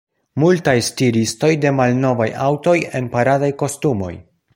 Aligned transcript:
Multaj 0.43 0.73
stiristoj 0.85 1.51
de 1.65 1.73
malnovaj 1.81 2.27
aŭtoj 2.49 2.75
en 3.01 3.11
paradaj 3.17 3.51
kostumoj. 3.63 4.11